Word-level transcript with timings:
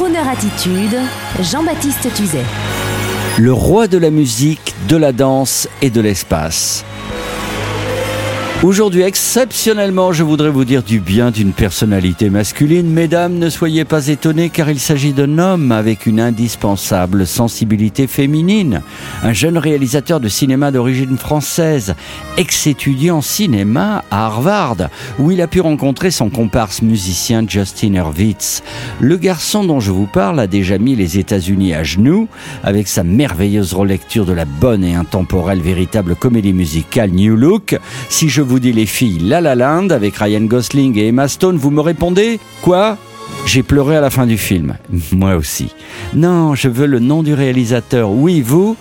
Croner 0.00 0.26
Attitude, 0.26 0.96
Jean-Baptiste 1.42 2.10
Tuzet. 2.14 2.46
Le 3.36 3.52
roi 3.52 3.86
de 3.86 3.98
la 3.98 4.08
musique, 4.08 4.74
de 4.88 4.96
la 4.96 5.12
danse 5.12 5.68
et 5.82 5.90
de 5.90 6.00
l'espace. 6.00 6.86
Aujourd'hui, 8.62 9.00
exceptionnellement, 9.00 10.12
je 10.12 10.22
voudrais 10.22 10.50
vous 10.50 10.66
dire 10.66 10.82
du 10.82 11.00
bien 11.00 11.30
d'une 11.30 11.54
personnalité 11.54 12.28
masculine. 12.28 12.90
Mesdames, 12.90 13.38
ne 13.38 13.48
soyez 13.48 13.86
pas 13.86 14.08
étonnées 14.08 14.50
car 14.50 14.68
il 14.68 14.78
s'agit 14.78 15.14
d'un 15.14 15.38
homme 15.38 15.72
avec 15.72 16.04
une 16.04 16.20
indispensable 16.20 17.26
sensibilité 17.26 18.06
féminine. 18.06 18.82
Un 19.22 19.32
jeune 19.32 19.56
réalisateur 19.56 20.20
de 20.20 20.28
cinéma 20.28 20.72
d'origine 20.72 21.16
française, 21.16 21.94
ex-étudiant 22.36 23.22
cinéma 23.22 24.04
à 24.10 24.26
Harvard, 24.26 24.90
où 25.18 25.30
il 25.30 25.40
a 25.40 25.46
pu 25.46 25.62
rencontrer 25.62 26.10
son 26.10 26.28
comparse 26.28 26.82
musicien 26.82 27.42
Justin 27.48 27.94
Hurwitz. 27.94 28.62
Le 29.00 29.16
garçon 29.16 29.64
dont 29.64 29.80
je 29.80 29.90
vous 29.90 30.06
parle 30.06 30.38
a 30.38 30.46
déjà 30.46 30.76
mis 30.76 30.96
les 30.96 31.18
États-Unis 31.18 31.72
à 31.72 31.82
genoux 31.82 32.28
avec 32.62 32.88
sa 32.88 33.04
merveilleuse 33.04 33.72
relecture 33.72 34.26
de 34.26 34.34
la 34.34 34.44
bonne 34.44 34.84
et 34.84 34.94
intemporelle 34.94 35.62
véritable 35.62 36.14
comédie 36.14 36.52
musicale 36.52 37.12
New 37.12 37.36
Look. 37.36 37.78
Si 38.10 38.28
je 38.28 38.49
vous 38.50 38.58
dis 38.58 38.72
les 38.72 38.86
filles 38.86 39.20
La 39.20 39.40
La 39.40 39.54
Land 39.54 39.90
avec 39.90 40.16
Ryan 40.16 40.40
Gosling 40.40 40.98
et 40.98 41.06
Emma 41.06 41.28
Stone, 41.28 41.56
vous 41.56 41.70
me 41.70 41.80
répondez 41.80 42.40
Quoi? 42.62 42.98
J'ai 43.46 43.62
pleuré 43.62 43.96
à 43.96 44.00
la 44.00 44.10
fin 44.10 44.26
du 44.26 44.36
film. 44.36 44.76
Moi 45.12 45.36
aussi. 45.36 45.72
Non, 46.14 46.56
je 46.56 46.68
veux 46.68 46.86
le 46.86 46.98
nom 46.98 47.22
du 47.22 47.32
réalisateur. 47.32 48.10
Oui, 48.10 48.40
vous? 48.40 48.76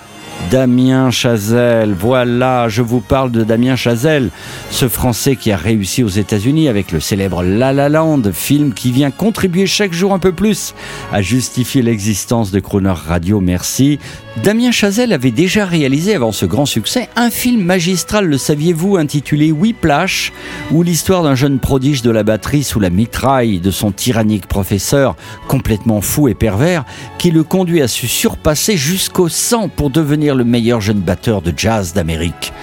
Damien 0.50 1.12
Chazelle. 1.12 1.94
Voilà, 1.94 2.68
je 2.68 2.82
vous 2.82 3.00
parle 3.00 3.30
de 3.30 3.44
Damien 3.44 3.76
Chazelle, 3.76 4.32
ce 4.72 4.88
Français 4.88 5.36
qui 5.36 5.52
a 5.52 5.58
réussi 5.58 6.04
aux 6.04 6.08
États-Unis 6.08 6.68
avec 6.68 6.92
le 6.92 7.00
célèbre 7.00 7.44
La 7.44 7.72
La 7.72 7.90
Land, 7.90 8.24
film 8.34 8.74
qui 8.74 8.92
vient 8.92 9.12
contribuer 9.12 9.68
chaque 9.68 9.94
jour 9.94 10.14
un 10.14 10.20
peu 10.20 10.32
plus 10.32 10.74
à 11.12 11.22
justifier 11.22 11.84
l'existence 11.84 12.50
de 12.50 12.60
Croner 12.60 12.90
Radio. 12.90 13.40
Merci. 13.40 14.00
Damien 14.44 14.72
Chazelle 14.72 15.12
avait 15.12 15.32
déjà 15.32 15.66
réalisé 15.66 16.16
avant 16.16 16.32
ce 16.32 16.46
grand 16.46 16.66
succès 16.66 17.10
un 17.18 17.30
film 17.30 17.62
magistral, 17.62 18.26
le 18.26 18.38
saviez-vous, 18.38 18.96
intitulé 18.96 19.52
Whiplash, 19.52 20.32
où 20.72 20.82
l'histoire 20.82 21.24
d'un 21.24 21.36
jeune 21.36 21.60
prodige 21.60 22.02
de 22.04 22.10
la 22.10 22.24
batterie 22.24 22.64
sous 22.64 22.80
la 22.80 22.90
mitraille 22.90 23.60
de 23.60 23.70
son 23.70 23.92
tyrannique 23.92 24.48
professeur, 24.48 25.18
complètement 25.50 26.00
fou 26.00 26.30
et 26.30 26.36
pervers, 26.36 26.86
qui 27.18 27.32
le 27.32 27.44
conduit 27.44 27.82
à 27.82 27.90
se 27.90 28.08
surpasser 28.08 28.78
jusqu'au 28.78 29.28
sang 29.28 29.68
pour 29.68 29.90
devenir 29.90 30.36
le 30.36 30.46
meilleur 30.46 30.80
jeune 30.80 31.02
batteur 31.02 31.42
de 31.42 31.54
jazz 31.56 31.94
d'Amérique. 31.94 32.54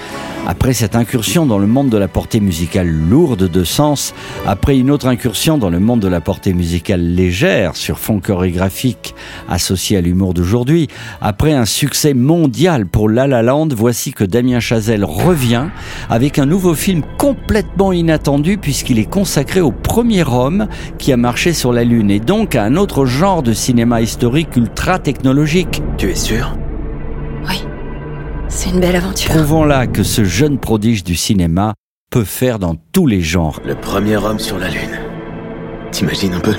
Après 0.48 0.74
cette 0.74 0.94
incursion 0.94 1.44
dans 1.44 1.58
le 1.58 1.66
monde 1.66 1.88
de 1.88 1.96
la 1.96 2.06
portée 2.06 2.38
musicale 2.38 2.88
lourde 2.88 3.50
de 3.50 3.64
sens, 3.64 4.14
après 4.46 4.78
une 4.78 4.92
autre 4.92 5.08
incursion 5.08 5.58
dans 5.58 5.70
le 5.70 5.80
monde 5.80 5.98
de 5.98 6.06
la 6.06 6.20
portée 6.20 6.52
musicale 6.52 7.00
légère 7.00 7.74
sur 7.74 7.98
fond 7.98 8.20
chorégraphique 8.20 9.16
associé 9.48 9.96
à 9.96 10.00
l'humour 10.00 10.34
d'aujourd'hui, 10.34 10.86
après 11.20 11.52
un 11.52 11.64
succès 11.64 12.14
mondial 12.14 12.86
pour 12.86 13.08
La 13.08 13.26
voici 13.74 14.12
que 14.12 14.22
Damien 14.22 14.60
Chazelle 14.60 15.04
revient 15.04 15.66
avec 16.08 16.38
un 16.38 16.46
nouveau 16.46 16.74
film 16.74 17.02
complètement 17.18 17.92
inattendu 17.92 18.56
puisqu'il 18.56 19.00
est 19.00 19.10
consacré 19.10 19.60
au 19.60 19.72
premier 19.72 20.22
homme 20.22 20.68
qui 20.98 21.12
a 21.12 21.16
marché 21.16 21.54
sur 21.54 21.72
la 21.72 21.82
Lune 21.82 22.10
et 22.10 22.20
donc 22.20 22.54
à 22.54 22.62
un 22.62 22.76
autre 22.76 23.04
genre 23.04 23.42
de 23.42 23.52
cinéma 23.52 24.00
historique 24.00 24.54
ultra 24.54 25.00
technologique. 25.00 25.82
Tu 25.98 26.10
es 26.10 26.14
sûr? 26.14 26.56
C'est 28.66 28.72
une 28.72 28.80
belle 28.80 28.96
aventure. 28.96 29.30
Prouvons 29.30 29.64
là 29.64 29.86
que 29.86 30.02
ce 30.02 30.24
jeune 30.24 30.58
prodige 30.58 31.04
du 31.04 31.14
cinéma 31.14 31.74
peut 32.10 32.24
faire 32.24 32.58
dans 32.58 32.74
tous 32.92 33.06
les 33.06 33.20
genres. 33.20 33.60
Le 33.64 33.74
premier 33.74 34.16
homme 34.16 34.38
sur 34.38 34.58
la 34.58 34.68
Lune. 34.68 34.98
T'imagines 35.92 36.34
un 36.34 36.40
peu? 36.40 36.54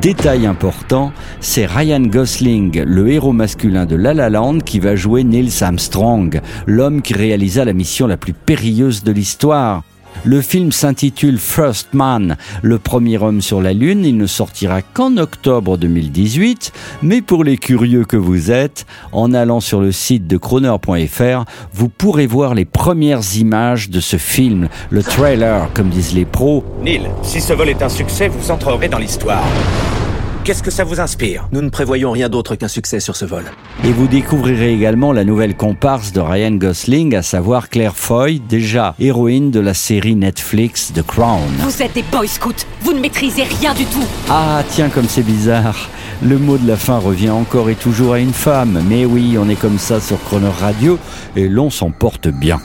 Détail 0.00 0.46
important, 0.46 1.12
c'est 1.40 1.64
Ryan 1.66 2.00
Gosling, 2.00 2.82
le 2.82 3.08
héros 3.08 3.32
masculin 3.32 3.86
de 3.86 3.94
La 3.94 4.14
La 4.14 4.30
Land, 4.30 4.58
qui 4.58 4.80
va 4.80 4.96
jouer 4.96 5.22
Neil 5.22 5.50
Armstrong, 5.60 6.40
l'homme 6.66 7.02
qui 7.02 7.14
réalisa 7.14 7.64
la 7.64 7.72
mission 7.72 8.08
la 8.08 8.16
plus 8.16 8.32
périlleuse 8.32 9.04
de 9.04 9.12
l'histoire. 9.12 9.84
Le 10.24 10.40
film 10.40 10.70
s'intitule 10.70 11.38
First 11.38 11.94
Man, 11.94 12.36
le 12.62 12.78
premier 12.78 13.18
homme 13.18 13.40
sur 13.40 13.60
la 13.60 13.72
Lune. 13.72 14.04
Il 14.04 14.16
ne 14.16 14.26
sortira 14.26 14.80
qu'en 14.80 15.16
octobre 15.16 15.76
2018, 15.76 16.72
mais 17.02 17.22
pour 17.22 17.42
les 17.42 17.58
curieux 17.58 18.04
que 18.04 18.16
vous 18.16 18.52
êtes, 18.52 18.86
en 19.10 19.34
allant 19.34 19.58
sur 19.58 19.80
le 19.80 19.90
site 19.90 20.28
de 20.28 20.36
Croner.fr, 20.36 21.44
vous 21.72 21.88
pourrez 21.88 22.28
voir 22.28 22.54
les 22.54 22.64
premières 22.64 23.36
images 23.36 23.90
de 23.90 23.98
ce 23.98 24.16
film, 24.16 24.68
le 24.90 25.02
trailer, 25.02 25.68
comme 25.74 25.88
disent 25.88 26.14
les 26.14 26.24
pros. 26.24 26.64
Neil, 26.82 27.08
si 27.22 27.40
ce 27.40 27.52
vol 27.52 27.68
est 27.68 27.82
un 27.82 27.88
succès, 27.88 28.28
vous 28.28 28.50
entrerez 28.52 28.88
dans 28.88 28.98
l'histoire. 28.98 29.42
Qu'est-ce 30.44 30.64
que 30.64 30.72
ça 30.72 30.82
vous 30.82 30.98
inspire 30.98 31.46
Nous 31.52 31.62
ne 31.62 31.68
prévoyons 31.68 32.10
rien 32.10 32.28
d'autre 32.28 32.56
qu'un 32.56 32.66
succès 32.66 32.98
sur 32.98 33.14
ce 33.14 33.24
vol. 33.24 33.44
Et 33.84 33.92
vous 33.92 34.08
découvrirez 34.08 34.72
également 34.72 35.12
la 35.12 35.22
nouvelle 35.22 35.56
comparse 35.56 36.12
de 36.12 36.18
Ryan 36.18 36.50
Gosling, 36.50 37.14
à 37.14 37.22
savoir 37.22 37.68
Claire 37.68 37.94
Foy, 37.94 38.40
déjà 38.40 38.96
héroïne 38.98 39.52
de 39.52 39.60
la 39.60 39.72
série 39.72 40.16
Netflix 40.16 40.92
The 40.92 41.06
Crown. 41.06 41.48
Vous 41.60 41.80
êtes 41.80 41.94
des 41.94 42.02
boy 42.02 42.26
scouts, 42.26 42.66
vous 42.80 42.92
ne 42.92 42.98
maîtrisez 42.98 43.44
rien 43.44 43.72
du 43.72 43.84
tout. 43.84 44.04
Ah, 44.28 44.64
tiens, 44.68 44.88
comme 44.88 45.06
c'est 45.06 45.22
bizarre. 45.22 45.88
Le 46.24 46.38
mot 46.38 46.58
de 46.58 46.66
la 46.66 46.76
fin 46.76 46.98
revient 46.98 47.30
encore 47.30 47.70
et 47.70 47.76
toujours 47.76 48.14
à 48.14 48.18
une 48.18 48.32
femme. 48.32 48.82
Mais 48.88 49.04
oui, 49.04 49.36
on 49.38 49.48
est 49.48 49.54
comme 49.54 49.78
ça 49.78 50.00
sur 50.00 50.20
Chrono 50.24 50.50
Radio 50.50 50.98
et 51.36 51.48
l'on 51.48 51.70
s'en 51.70 51.92
porte 51.92 52.26
bien. 52.26 52.58